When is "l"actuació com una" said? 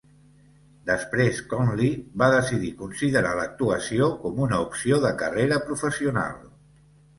3.37-4.63